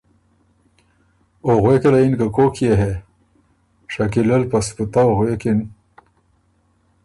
او 1.45 1.51
غوېکه 1.63 1.89
له 1.93 1.99
یِن 2.03 2.13
که 2.19 2.27
کوک 2.35 2.55
يې 2.65 2.73
هې؟ 2.79 2.93
شکیلۀ 3.93 4.37
ل 4.41 4.43
په 4.51 4.59
سپُتو 4.65 5.05
غوېکِن 5.17 5.59